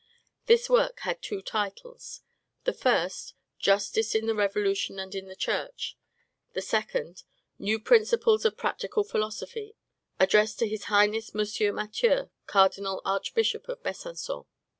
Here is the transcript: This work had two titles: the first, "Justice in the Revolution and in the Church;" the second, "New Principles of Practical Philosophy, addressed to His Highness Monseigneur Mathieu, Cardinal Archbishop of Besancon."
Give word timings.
This 0.47 0.67
work 0.67 1.01
had 1.01 1.21
two 1.21 1.43
titles: 1.43 2.21
the 2.63 2.73
first, 2.73 3.35
"Justice 3.59 4.15
in 4.15 4.25
the 4.25 4.33
Revolution 4.33 4.97
and 4.97 5.13
in 5.13 5.27
the 5.27 5.35
Church;" 5.35 5.95
the 6.53 6.61
second, 6.63 7.21
"New 7.59 7.79
Principles 7.79 8.43
of 8.43 8.57
Practical 8.57 9.03
Philosophy, 9.03 9.75
addressed 10.19 10.57
to 10.57 10.67
His 10.67 10.85
Highness 10.85 11.35
Monseigneur 11.35 11.73
Mathieu, 11.73 12.31
Cardinal 12.47 13.03
Archbishop 13.05 13.69
of 13.69 13.83
Besancon." 13.83 14.47